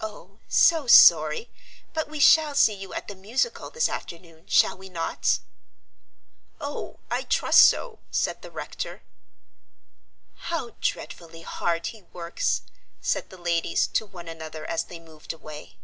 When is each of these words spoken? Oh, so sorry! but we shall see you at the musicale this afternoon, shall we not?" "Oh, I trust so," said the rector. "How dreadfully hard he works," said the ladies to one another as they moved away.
Oh, 0.00 0.38
so 0.48 0.86
sorry! 0.86 1.50
but 1.92 2.08
we 2.08 2.20
shall 2.20 2.54
see 2.54 2.72
you 2.72 2.94
at 2.94 3.06
the 3.06 3.14
musicale 3.14 3.68
this 3.68 3.86
afternoon, 3.90 4.46
shall 4.48 4.78
we 4.78 4.88
not?" 4.88 5.40
"Oh, 6.58 7.00
I 7.10 7.24
trust 7.24 7.66
so," 7.66 7.98
said 8.10 8.40
the 8.40 8.50
rector. 8.50 9.02
"How 10.48 10.70
dreadfully 10.80 11.42
hard 11.42 11.88
he 11.88 12.00
works," 12.00 12.62
said 13.02 13.28
the 13.28 13.36
ladies 13.36 13.86
to 13.88 14.06
one 14.06 14.26
another 14.26 14.64
as 14.64 14.84
they 14.84 14.98
moved 14.98 15.34
away. 15.34 15.76